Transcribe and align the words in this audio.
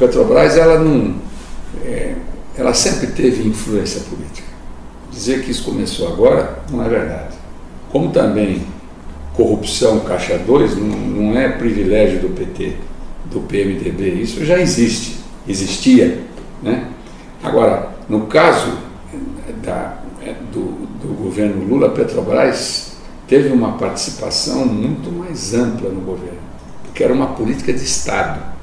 Petrobras, 0.00 0.56
ela 0.56 0.78
não. 0.78 1.14
É, 1.84 2.14
ela 2.56 2.72
sempre 2.72 3.08
teve 3.08 3.46
influência 3.46 4.00
política. 4.08 4.48
Dizer 5.12 5.44
que 5.44 5.50
isso 5.50 5.62
começou 5.64 6.08
agora 6.08 6.58
não 6.70 6.82
é 6.82 6.88
verdade. 6.88 7.36
Como 7.92 8.10
também 8.10 8.62
corrupção 9.34 10.00
caixa 10.00 10.38
2 10.38 10.78
não, 10.78 10.86
não 10.86 11.38
é 11.38 11.50
privilégio 11.50 12.20
do 12.20 12.30
PT, 12.30 12.76
do 13.26 13.40
PMDB, 13.40 14.14
isso 14.14 14.42
já 14.42 14.58
existe, 14.58 15.16
existia. 15.46 16.22
Né? 16.62 16.88
Agora, 17.42 17.90
no 18.08 18.22
caso 18.22 18.78
da, 19.62 19.98
do, 20.50 20.86
do 21.02 21.14
governo 21.14 21.62
Lula, 21.68 21.90
Petrobras 21.90 22.92
teve 23.28 23.50
uma 23.50 23.72
participação 23.72 24.64
muito 24.64 25.12
mais 25.12 25.52
ampla 25.52 25.90
no 25.90 26.00
governo, 26.00 26.38
porque 26.84 27.04
era 27.04 27.12
uma 27.12 27.28
política 27.28 27.70
de 27.72 27.84
Estado. 27.84 28.59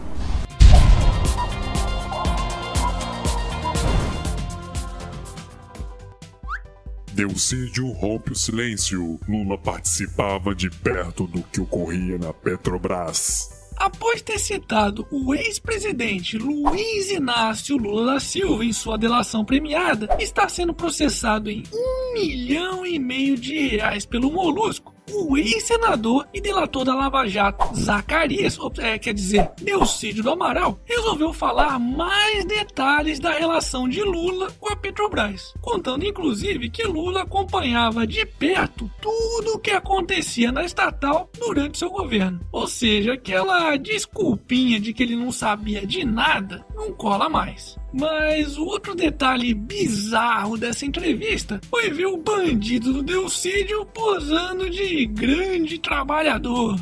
Delcídio 7.17 7.91
rompe 7.93 8.31
o 8.31 8.35
silêncio. 8.35 9.19
Lula 9.27 9.57
participava 9.57 10.53
de 10.53 10.69
perto 10.69 11.25
do 11.25 11.41
que 11.41 11.59
ocorria 11.59 12.15
na 12.19 12.31
Petrobras. 12.31 13.49
Após 13.75 14.21
ter 14.21 14.37
citado 14.37 15.03
o 15.09 15.33
ex-presidente 15.33 16.37
Luiz 16.37 17.09
Inácio 17.09 17.75
Lula 17.75 18.13
da 18.13 18.19
Silva 18.19 18.63
em 18.63 18.71
sua 18.71 18.99
delação 18.99 19.43
premiada, 19.43 20.15
está 20.19 20.47
sendo 20.47 20.75
processado 20.75 21.49
em 21.49 21.63
um 21.73 22.13
milhão 22.13 22.85
e 22.85 22.99
meio 22.99 23.35
de 23.35 23.67
reais 23.67 24.05
pelo 24.05 24.31
Molusco 24.31 24.96
o 25.11 25.37
ex-senador 25.37 26.27
e 26.33 26.41
delator 26.41 26.83
da 26.83 26.95
Lava 26.95 27.27
Jato, 27.27 27.75
Zacarias, 27.75 28.57
é, 28.79 28.97
quer 28.97 29.13
dizer, 29.13 29.49
Delcídio 29.61 30.23
do 30.23 30.31
Amaral, 30.31 30.79
resolveu 30.85 31.33
falar 31.33 31.79
mais 31.79 32.45
detalhes 32.45 33.19
da 33.19 33.31
relação 33.31 33.87
de 33.87 34.01
Lula 34.03 34.51
com 34.59 34.71
a 34.71 34.75
Petrobras, 34.75 35.53
contando 35.61 36.05
inclusive 36.05 36.69
que 36.69 36.83
Lula 36.83 37.23
acompanhava 37.23 38.05
de 38.05 38.25
perto 38.25 38.89
tudo 39.01 39.55
o 39.55 39.59
que 39.59 39.71
acontecia 39.71 40.51
na 40.51 40.63
estatal 40.63 41.29
durante 41.37 41.77
seu 41.77 41.89
governo. 41.89 42.39
Ou 42.51 42.67
seja, 42.67 43.13
aquela 43.13 43.75
desculpinha 43.77 44.79
de 44.79 44.93
que 44.93 45.03
ele 45.03 45.15
não 45.15 45.31
sabia 45.31 45.85
de 45.85 46.03
nada 46.03 46.65
não 46.75 46.91
cola 46.93 47.29
mais. 47.29 47.77
Mas 47.91 48.57
o 48.57 48.65
outro 48.65 48.93
detalhe 48.93 49.53
bizarro 49.53 50.57
dessa 50.57 50.85
entrevista 50.85 51.59
foi 51.69 51.89
ver 51.89 52.07
o 52.07 52.17
bandido 52.17 52.91
do 52.91 53.01
Delcídio 53.01 53.85
posando 53.85 54.69
de 54.69 55.05
grande 55.05 55.79
trabalhador. 55.79 56.77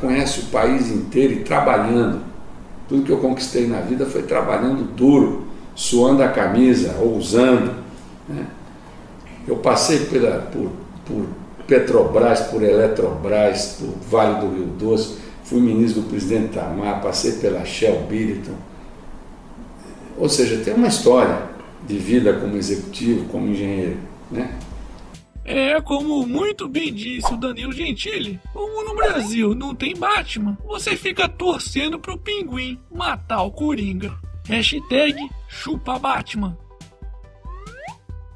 Conhece 0.00 0.40
o 0.40 0.44
país 0.44 0.90
inteiro 0.90 1.34
e 1.34 1.44
trabalhando. 1.44 2.22
Tudo 2.88 3.04
que 3.04 3.12
eu 3.12 3.18
conquistei 3.18 3.66
na 3.66 3.80
vida 3.82 4.06
foi 4.06 4.22
trabalhando 4.22 4.84
duro, 4.94 5.46
suando 5.74 6.22
a 6.22 6.28
camisa, 6.28 6.96
ousando. 6.98 7.74
Né? 8.26 8.46
Eu 9.46 9.56
passei 9.56 10.06
pela, 10.06 10.40
por, 10.46 10.70
por 11.04 11.26
Petrobras, 11.66 12.40
por 12.40 12.62
Eletrobras, 12.62 13.78
por 13.78 13.94
Vale 14.08 14.40
do 14.40 14.54
Rio 14.54 14.66
Doce, 14.78 15.18
fui 15.44 15.60
ministro 15.60 16.02
do 16.02 16.08
presidente 16.08 16.54
Tamar, 16.54 17.02
passei 17.02 17.32
pela 17.32 17.64
Shell 17.64 18.06
Billiton 18.08 18.71
ou 20.22 20.28
seja, 20.28 20.62
tem 20.62 20.72
uma 20.72 20.86
história 20.86 21.50
de 21.84 21.98
vida 21.98 22.32
como 22.34 22.56
executivo, 22.56 23.28
como 23.28 23.48
engenheiro, 23.48 23.98
né? 24.30 24.56
É, 25.44 25.80
como 25.80 26.24
muito 26.24 26.68
bem 26.68 26.94
disse 26.94 27.34
o 27.34 27.36
Danilo 27.36 27.72
Gentili, 27.72 28.38
como 28.52 28.84
no 28.84 28.94
Brasil 28.94 29.52
não 29.52 29.74
tem 29.74 29.96
Batman, 29.96 30.56
você 30.64 30.94
fica 30.94 31.28
torcendo 31.28 31.98
pro 31.98 32.16
pinguim 32.16 32.78
matar 32.88 33.42
o 33.42 33.50
Coringa. 33.50 34.14
Hashtag 34.46 35.28
chupa 35.48 35.98
Batman. 35.98 36.56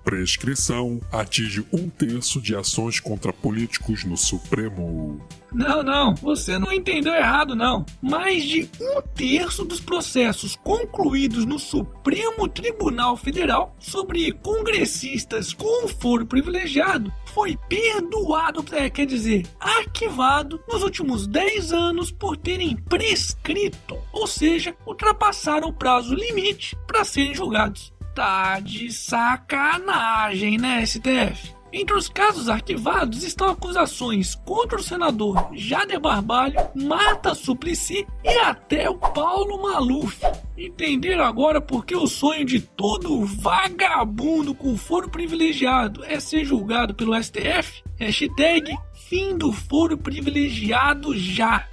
Prescrição 0.06 1.00
atinge 1.10 1.66
um 1.72 1.88
terço 1.90 2.40
de 2.40 2.54
ações 2.54 3.00
contra 3.00 3.32
políticos 3.32 4.04
no 4.04 4.16
Supremo. 4.16 5.20
Não, 5.52 5.82
não, 5.82 6.14
você 6.14 6.60
não 6.60 6.72
entendeu 6.72 7.12
errado, 7.12 7.56
não. 7.56 7.84
Mais 8.00 8.44
de 8.44 8.70
um 8.80 9.02
terço 9.02 9.64
dos 9.64 9.80
processos 9.80 10.54
concluídos 10.62 11.44
no 11.44 11.58
Supremo 11.58 12.46
Tribunal 12.46 13.16
Federal 13.16 13.74
sobre 13.80 14.30
congressistas 14.30 15.52
com 15.52 15.88
foro 15.88 16.24
privilegiado 16.24 17.12
foi 17.34 17.58
perdoado, 17.68 18.64
é, 18.70 18.88
quer 18.88 19.06
dizer, 19.06 19.44
arquivado 19.58 20.60
nos 20.68 20.84
últimos 20.84 21.26
10 21.26 21.72
anos 21.72 22.12
por 22.12 22.36
terem 22.36 22.76
prescrito, 22.76 23.98
ou 24.12 24.28
seja, 24.28 24.72
ultrapassaram 24.86 25.66
o 25.66 25.72
prazo 25.72 26.14
limite 26.14 26.76
para 26.86 27.04
serem 27.04 27.34
julgados. 27.34 27.95
Tá 28.16 28.60
de 28.60 28.90
sacanagem, 28.90 30.56
né, 30.56 30.86
STF? 30.86 31.54
Entre 31.70 31.94
os 31.94 32.08
casos 32.08 32.48
arquivados 32.48 33.22
estão 33.22 33.50
acusações 33.50 34.34
contra 34.34 34.78
o 34.78 34.82
senador 34.82 35.50
Jader 35.52 36.00
Barbalho, 36.00 36.56
Marta 36.74 37.34
Suplicy 37.34 38.06
e 38.24 38.38
até 38.38 38.88
o 38.88 38.96
Paulo 38.96 39.60
Maluf. 39.62 40.18
Entenderam 40.56 41.24
agora 41.26 41.60
por 41.60 41.84
que 41.84 41.94
o 41.94 42.06
sonho 42.06 42.46
de 42.46 42.58
todo 42.58 43.26
vagabundo 43.26 44.54
com 44.54 44.78
foro 44.78 45.10
privilegiado 45.10 46.02
é 46.02 46.18
ser 46.18 46.42
julgado 46.42 46.94
pelo 46.94 47.22
STF? 47.22 47.82
Hashtag 47.96 48.74
fim 49.10 49.36
do 49.36 49.52
foro 49.52 49.98
privilegiado 49.98 51.14
já. 51.14 51.68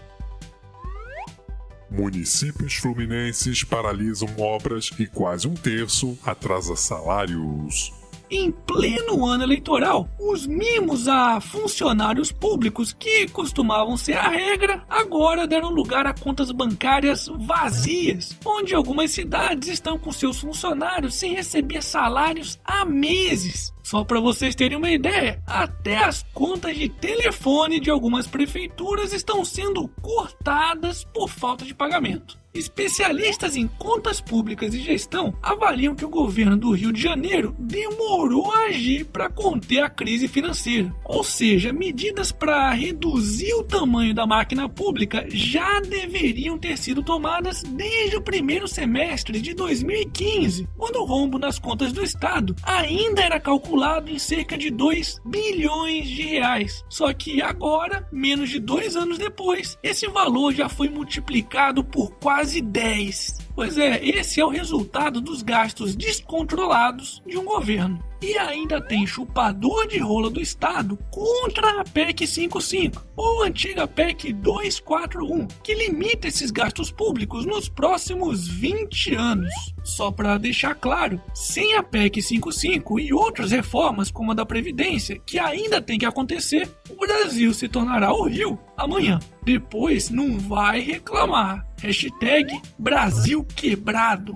Municípios 1.94 2.74
fluminenses 2.74 3.64
paralisam 3.64 4.28
obras 4.40 4.90
e 4.98 5.06
quase 5.06 5.48
um 5.48 5.54
terço 5.54 6.18
atrasa 6.26 6.76
salários. 6.76 7.94
Em 8.31 8.52
pleno 8.52 9.28
ano 9.28 9.44
eleitoral, 9.44 10.09
os 10.20 10.48
mimos 10.48 11.08
a 11.08 11.40
funcionários 11.40 12.31
públicos, 12.31 12.92
que 12.92 13.28
costumavam 13.28 13.96
ser 13.96 14.14
a 14.14 14.28
regra, 14.28 14.84
agora 14.90 15.46
deram 15.46 15.70
lugar 15.70 16.08
a 16.08 16.16
contas 16.16 16.50
bancárias 16.52 17.28
vazias, 17.28 18.36
onde 18.44 18.74
algumas 18.74 19.12
cidades 19.12 19.68
estão 19.68 20.00
com 20.00 20.12
seus 20.12 20.40
funcionários 20.40 21.14
sem 21.14 21.36
receber 21.36 21.84
salários 21.84 22.60
há 22.66 22.84
meses. 22.84 23.73
Só 23.84 24.06
para 24.06 24.22
vocês 24.22 24.56
terem 24.56 24.78
uma 24.78 24.90
ideia, 24.90 25.44
até 25.46 25.98
as 25.98 26.24
contas 26.34 26.78
de 26.78 26.88
telefone 26.88 27.82
de 27.82 27.90
algumas 27.90 28.26
prefeituras 28.26 29.12
estão 29.12 29.44
sendo 29.44 29.90
cortadas 30.02 31.04
por 31.04 31.28
falta 31.28 31.66
de 31.66 31.76
pagamento. 31.76 32.42
Especialistas 32.54 33.56
em 33.56 33.68
contas 33.68 34.22
públicas 34.22 34.76
e 34.76 34.80
gestão 34.80 35.34
avaliam 35.42 35.96
que 35.96 36.06
o 36.06 36.10
governo 36.10 36.56
do 36.56 36.70
Rio 36.70 36.94
de 36.94 37.02
Janeiro 37.02 37.56
demorou 37.58 38.52
a 38.52 38.66
agir 38.66 39.06
para 39.06 39.28
conter 39.28 39.84
a 39.84 39.90
crise 39.90 40.28
financeira. 40.28 40.94
Ou 41.04 41.24
seja, 41.24 41.74
medidas 41.74 42.32
para 42.32 42.72
reduzir 42.72 43.52
o 43.56 43.64
tamanho 43.64 44.14
da 44.14 44.28
máquina 44.28 44.70
pública 44.70 45.26
já 45.30 45.80
deveriam 45.80 46.56
ter 46.60 46.78
sido 46.78 47.02
tomadas 47.02 47.64
desde 47.64 48.18
o 48.18 48.22
primeiro 48.22 48.68
semestre 48.68 49.42
de 49.42 49.56
2015, 49.56 50.70
quando 50.78 50.98
o 50.98 51.06
rombo 51.06 51.40
nas 51.40 51.58
contas 51.58 51.92
do 51.92 52.04
Estado 52.04 52.56
ainda 52.62 53.24
era 53.24 53.40
calculado 53.40 53.73
em 54.12 54.20
cerca 54.20 54.58
de 54.58 54.70
2 54.70 55.22
bilhões 55.26 56.08
de 56.08 56.22
reais. 56.24 56.86
Só 56.88 57.12
que 57.14 57.42
agora, 57.42 58.08
menos 58.12 58.50
de 58.50 58.60
dois 58.60 58.96
anos 58.96 59.18
depois, 59.18 59.78
esse 59.82 60.08
valor 60.08 60.54
já 60.54 60.70
foi 60.70 60.90
multiplicado 60.90 61.84
por 61.84 62.12
quase 62.16 62.62
10. 62.62 63.40
Pois 63.56 63.78
é, 63.78 64.03
esse 64.03 64.41
é 64.41 64.46
o 64.46 64.50
resultado 64.50 65.22
dos 65.22 65.44
gastos 65.44 65.96
descontrolados 65.96 67.22
de 67.25 67.38
um 67.38 67.46
governo 67.46 68.03
e 68.24 68.38
ainda 68.38 68.81
tem 68.81 69.06
chupador 69.06 69.86
de 69.86 70.00
rola 70.00 70.30
do 70.30 70.41
Estado 70.41 70.97
contra 71.12 71.81
a 71.81 71.84
PEC 71.84 72.25
55, 72.25 73.06
ou 73.18 73.44
antiga 73.44 73.86
PEC 73.86 74.31
241, 74.31 75.46
que 75.62 75.75
limita 75.75 76.30
esses 76.30 76.50
gastos 76.50 76.90
públicos 76.90 77.46
nos 77.46 77.68
próximos 77.68 78.47
20 78.47 79.16
anos. 79.16 79.54
Só 79.83 80.10
para 80.10 80.38
deixar 80.38 80.74
claro, 80.75 81.22
sem 81.33 81.75
a 81.75 81.83
PEC 81.83 82.22
55 82.22 82.98
e 82.98 83.13
outras 83.13 83.51
reformas 83.51 84.10
como 84.10 84.31
a 84.31 84.36
da 84.36 84.45
Previdência, 84.45 85.19
que 85.25 85.38
ainda 85.38 85.81
tem 85.81 86.00
que 86.00 86.06
acontecer, 86.06 86.69
o 86.94 87.07
Brasil 87.07 87.54
se 87.54 87.68
tornará 87.68 88.13
o 88.13 88.28
Rio 88.28 88.60
amanhã. 88.78 89.19
Depois 89.44 90.10
não 90.10 90.38
vai 90.38 90.80
reclamar. 90.80 91.66
Hashtag 91.81 92.62
Brasil 92.78 93.44
Quebrado. 93.56 94.34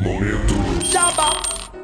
Momento. 0.00 0.58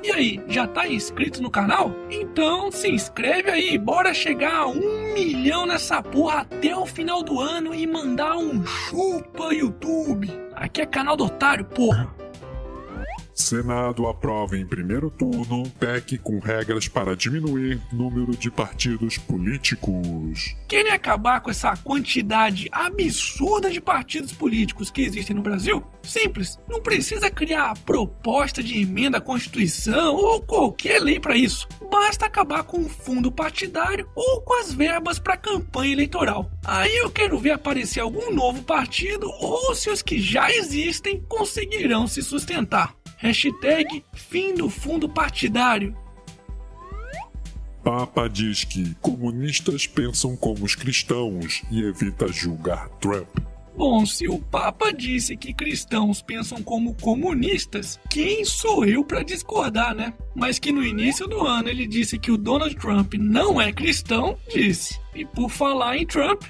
E 0.03 0.13
aí, 0.13 0.41
já 0.49 0.67
tá 0.67 0.87
inscrito 0.87 1.43
no 1.43 1.51
canal? 1.51 1.91
Então 2.11 2.71
se 2.71 2.89
inscreve 2.89 3.51
aí, 3.51 3.79
bora 3.79 4.13
chegar 4.13 4.55
a 4.55 4.67
um 4.67 5.15
milhão 5.15 5.65
nessa 5.65 6.03
porra 6.03 6.41
até 6.41 6.77
o 6.77 6.85
final 6.85 7.23
do 7.23 7.41
ano 7.41 7.75
e 7.75 7.87
mandar 7.87 8.37
um 8.37 8.65
chupa 8.67 9.53
YouTube. 9.53 10.31
Aqui 10.55 10.83
é 10.83 10.87
canal 10.87 11.17
do 11.17 11.25
otário, 11.25 11.65
porra. 11.65 12.15
Senado 13.35 14.07
aprova 14.07 14.57
em 14.57 14.65
primeiro 14.65 15.11
turno 15.11 15.69
PEC 15.71 16.19
com 16.19 16.39
regras 16.39 16.87
para 16.87 17.17
diminuir 17.17 17.81
número 17.93 18.37
de 18.37 18.49
partidos 18.49 19.19
políticos. 19.19 20.55
Querem 20.69 20.93
acabar 20.93 21.41
com 21.41 21.51
essa 21.51 21.77
quantidade 21.77 22.69
absurda 22.71 23.69
de 23.71 23.81
partidos 23.81 24.33
políticos 24.33 24.89
que 24.89 25.03
existem 25.03 25.35
no 25.35 25.43
Brasil? 25.43 25.83
Simples, 26.05 26.61
não 26.69 26.81
precisa 26.81 27.29
criar 27.29 27.77
proposta 27.81 28.63
de 28.63 28.81
emenda 28.81 29.19
à 29.19 29.21
Constituição 29.21 30.15
ou 30.15 30.41
qualquer 30.41 31.03
lei 31.03 31.19
para 31.19 31.37
isso. 31.37 31.67
Basta 31.91 32.27
acabar 32.27 32.63
com 32.63 32.83
o 32.83 32.89
fundo 32.89 33.33
partidário 33.33 34.09
ou 34.15 34.43
com 34.43 34.61
as 34.61 34.73
verbas 34.73 35.19
para 35.19 35.37
campanha 35.37 35.93
eleitoral. 35.93 36.49
Aí 36.65 36.97
eu 36.99 37.11
quero 37.11 37.37
ver 37.39 37.51
aparecer 37.51 37.99
algum 37.99 38.33
novo 38.33 38.63
partido 38.63 39.29
ou 39.41 39.75
se 39.75 39.91
os 39.91 40.03
que 40.03 40.21
já 40.21 40.53
existem 40.53 41.21
conseguirão 41.29 42.07
se 42.07 42.23
sustentar. 42.23 42.95
Hashtag 43.19 44.05
fim 44.15 44.55
do 44.55 44.69
fundo 44.69 45.09
partidário. 45.09 45.97
Papa 47.83 48.29
diz 48.29 48.65
que 48.65 48.95
comunistas 48.95 49.87
pensam 49.87 50.35
como 50.35 50.65
os 50.65 50.75
cristãos 50.75 51.63
e 51.71 51.83
evita 51.83 52.29
julgar 52.29 52.89
Trump. 53.01 53.29
Bom, 53.77 54.07
se 54.07 54.29
o 54.29 54.39
Papa 54.39 54.93
disse 54.93 55.37
que 55.37 55.53
cristãos 55.53 56.23
pensam 56.23 56.63
como 56.63 56.95
comunistas, 56.95 57.99
quem 58.09 58.45
sou 58.45 58.85
eu 58.85 59.05
para 59.05 59.25
discordar, 59.25 59.95
né? 59.95 60.15
Mas 60.35 60.61
que 60.61 60.71
no 60.71 60.85
início 60.85 61.27
do 61.27 61.45
ano 61.45 61.69
ele 61.69 61.87
disse 61.87 62.17
que 62.17 62.31
o 62.31 62.39
Donald 62.39 62.75
Trump 62.77 63.15
não 63.15 63.61
é 63.61 63.73
cristão, 63.73 64.39
disse. 64.49 64.99
E 65.13 65.25
por 65.25 65.51
falar 65.51 65.99
em 65.99 66.07
Trump, 66.07 66.45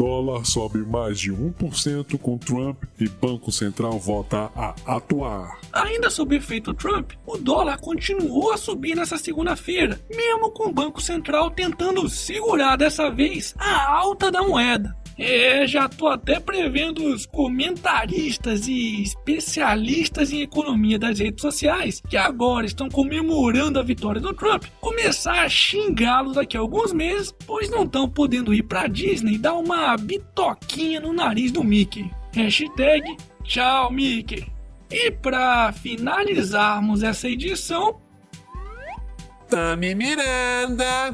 Dólar 0.00 0.46
sobe 0.46 0.78
mais 0.78 1.20
de 1.20 1.30
1% 1.30 2.18
com 2.18 2.38
Trump 2.38 2.84
e 2.98 3.06
Banco 3.06 3.52
Central 3.52 3.98
volta 3.98 4.50
a 4.56 4.74
atuar. 4.96 5.60
Ainda 5.70 6.08
sob 6.08 6.34
efeito 6.34 6.72
Trump, 6.72 7.12
o 7.26 7.36
dólar 7.36 7.78
continuou 7.78 8.50
a 8.50 8.56
subir 8.56 8.96
nessa 8.96 9.18
segunda-feira, 9.18 10.00
mesmo 10.08 10.52
com 10.52 10.68
o 10.68 10.72
Banco 10.72 11.02
Central 11.02 11.50
tentando 11.50 12.08
segurar 12.08 12.76
dessa 12.76 13.10
vez 13.10 13.54
a 13.58 13.90
alta 13.90 14.30
da 14.30 14.42
moeda. 14.42 14.96
É, 15.22 15.66
já 15.66 15.86
tô 15.86 16.08
até 16.08 16.40
prevendo 16.40 17.04
os 17.04 17.26
comentaristas 17.26 18.66
e 18.66 19.02
especialistas 19.02 20.32
em 20.32 20.40
economia 20.40 20.98
das 20.98 21.18
redes 21.18 21.42
sociais, 21.42 22.00
que 22.08 22.16
agora 22.16 22.64
estão 22.64 22.88
comemorando 22.88 23.78
a 23.78 23.82
vitória 23.82 24.18
do 24.18 24.32
Trump, 24.32 24.64
começar 24.80 25.42
a 25.44 25.48
xingá-lo 25.48 26.32
daqui 26.32 26.56
a 26.56 26.60
alguns 26.60 26.94
meses, 26.94 27.34
pois 27.46 27.68
não 27.68 27.82
estão 27.82 28.08
podendo 28.08 28.54
ir 28.54 28.62
pra 28.62 28.86
Disney 28.86 29.36
dar 29.36 29.52
uma 29.52 29.94
bitoquinha 29.98 31.00
no 31.00 31.12
nariz 31.12 31.52
do 31.52 31.62
Mickey. 31.62 32.10
Hashtag 32.34 33.14
tchau, 33.44 33.92
Mickey. 33.92 34.50
E 34.90 35.10
para 35.10 35.70
finalizarmos 35.72 37.02
essa 37.02 37.28
edição, 37.28 38.00
Tami 39.50 39.94
Miranda. 39.94 41.12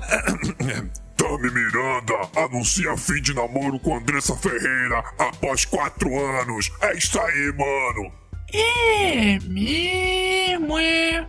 Tami 1.26 1.50
Miranda 1.50 2.14
anuncia 2.37 2.96
fim 2.96 3.20
de 3.20 3.34
namoro 3.34 3.81
com 3.81 3.96
Andressa 3.96 4.37
Ferreira 4.37 5.02
após 5.19 5.64
quatro 5.64 6.08
anos. 6.20 6.70
É 6.81 6.96
isso 6.96 7.20
aí, 7.20 7.52
mano. 7.52 8.12
É 8.55 9.38
mesmo, 9.40 10.78
é. 10.78 11.28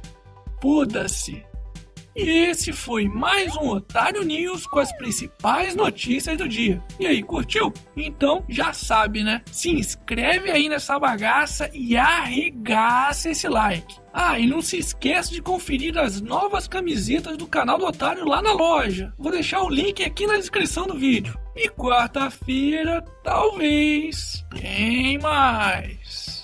Puda-se. 0.61 1.43
E 2.17 2.49
esse 2.49 2.73
foi 2.73 3.07
mais 3.07 3.55
um 3.57 3.69
Otário 3.69 4.23
News 4.23 4.65
com 4.65 4.79
as 4.79 4.91
principais 4.97 5.75
notícias 5.75 6.35
do 6.35 6.49
dia. 6.49 6.83
E 6.99 7.05
aí, 7.05 7.21
curtiu? 7.21 7.71
Então 7.95 8.43
já 8.49 8.73
sabe, 8.73 9.23
né? 9.23 9.43
Se 9.51 9.69
inscreve 9.69 10.49
aí 10.49 10.67
nessa 10.67 10.97
bagaça 10.97 11.69
e 11.71 11.95
arregaça 11.95 13.29
esse 13.29 13.47
like. 13.47 13.97
Ah, 14.11 14.39
e 14.39 14.47
não 14.47 14.63
se 14.63 14.79
esqueça 14.79 15.31
de 15.31 15.43
conferir 15.43 15.95
as 15.95 16.19
novas 16.19 16.67
camisetas 16.67 17.37
do 17.37 17.45
canal 17.45 17.77
do 17.77 17.85
Otário 17.85 18.25
lá 18.25 18.41
na 18.41 18.51
loja. 18.51 19.13
Vou 19.15 19.31
deixar 19.31 19.61
o 19.61 19.69
link 19.69 20.03
aqui 20.03 20.25
na 20.25 20.37
descrição 20.37 20.87
do 20.87 20.97
vídeo. 20.97 21.39
E 21.55 21.69
quarta-feira, 21.69 23.05
talvez, 23.23 24.43
tem 24.59 25.19
mais. 25.19 26.36